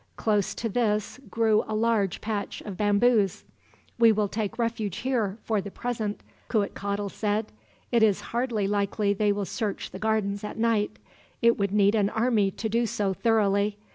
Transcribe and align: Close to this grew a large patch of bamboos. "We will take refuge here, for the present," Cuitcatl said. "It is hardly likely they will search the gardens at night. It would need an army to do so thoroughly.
Close 0.15 0.55
to 0.55 0.67
this 0.67 1.19
grew 1.29 1.63
a 1.67 1.75
large 1.75 2.21
patch 2.21 2.61
of 2.61 2.75
bamboos. 2.75 3.43
"We 3.99 4.11
will 4.11 4.27
take 4.27 4.57
refuge 4.57 4.95
here, 4.97 5.37
for 5.43 5.61
the 5.61 5.69
present," 5.69 6.21
Cuitcatl 6.49 7.09
said. 7.11 7.51
"It 7.91 8.01
is 8.01 8.21
hardly 8.33 8.65
likely 8.67 9.13
they 9.13 9.31
will 9.31 9.45
search 9.45 9.91
the 9.91 9.99
gardens 9.99 10.43
at 10.43 10.57
night. 10.57 10.97
It 11.43 11.59
would 11.59 11.71
need 11.71 11.93
an 11.93 12.09
army 12.09 12.49
to 12.49 12.67
do 12.67 12.87
so 12.87 13.13
thoroughly. 13.13 13.77